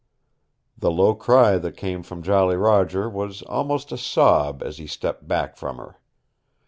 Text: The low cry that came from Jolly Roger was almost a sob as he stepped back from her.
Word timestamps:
The 0.75 0.89
low 0.89 1.13
cry 1.13 1.59
that 1.59 1.77
came 1.77 2.01
from 2.01 2.23
Jolly 2.23 2.55
Roger 2.57 3.07
was 3.07 3.43
almost 3.43 3.91
a 3.91 3.99
sob 3.99 4.63
as 4.63 4.79
he 4.79 4.87
stepped 4.87 5.27
back 5.27 5.55
from 5.57 5.77
her. 5.77 5.99